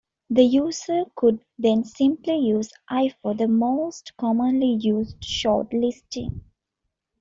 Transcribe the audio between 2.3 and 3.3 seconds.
use l